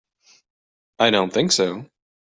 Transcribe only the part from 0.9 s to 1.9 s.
I don't think so.